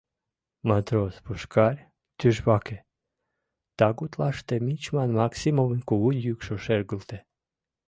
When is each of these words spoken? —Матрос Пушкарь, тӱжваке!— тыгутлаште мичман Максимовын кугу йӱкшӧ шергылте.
—Матрос 0.69 1.15
Пушкарь, 1.25 1.87
тӱжваке!— 2.17 2.77
тыгутлаште 3.77 4.55
мичман 4.65 5.09
Максимовын 5.19 5.81
кугу 5.89 6.09
йӱкшӧ 6.25 6.55
шергылте. 6.65 7.17